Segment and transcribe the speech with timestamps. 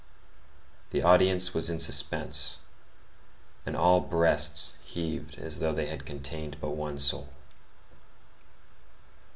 [0.89, 2.61] The audience was in suspense;
[3.67, 7.29] and all breasts heaved as though they had contained but one soul.